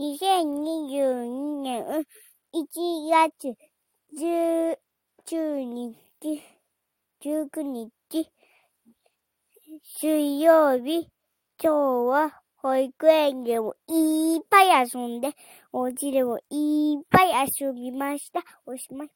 [0.00, 1.84] 2022年
[2.54, 3.54] 1月
[4.16, 4.76] 19
[5.62, 6.42] 日、
[7.22, 8.30] 19日、
[9.84, 11.06] 水曜日、
[11.62, 11.74] 今日
[12.08, 15.34] は保育園でもいっぱい遊んで、
[15.70, 18.40] お家でもいっぱい遊びました。
[18.64, 19.10] おしまい。